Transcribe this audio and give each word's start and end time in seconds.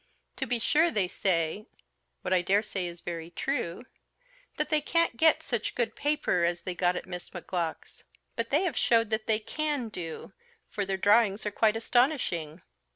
To 0.37 0.47
be 0.47 0.57
sure 0.57 0.89
they 0.89 1.07
say 1.07 1.67
what 2.23 2.33
I 2.33 2.41
daresay 2.41 2.87
is 2.87 3.01
very 3.01 3.29
true 3.29 3.85
that 4.57 4.69
they 4.69 4.81
can't 4.81 5.15
get 5.15 5.43
such 5.43 5.75
good 5.75 5.95
paper 5.95 6.43
as 6.43 6.63
they 6.63 6.73
got 6.73 6.95
at 6.95 7.05
Miss 7.05 7.29
Macgowk's; 7.35 8.03
but 8.35 8.49
they 8.49 8.63
have 8.63 8.75
showed 8.75 9.11
that 9.11 9.27
they 9.27 9.39
_can 9.39 9.91
_do, 9.91 10.33
for 10.71 10.87
their 10.87 10.97
drawings 10.97 11.45
are 11.45 11.51
quite 11.51 11.75
astonishing. 11.75 12.63